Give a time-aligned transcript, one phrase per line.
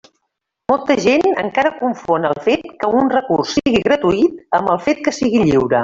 [0.71, 5.19] Molta gent encara confon el fet que un recurs sigui gratuït amb el fet que
[5.21, 5.77] sigui lliure.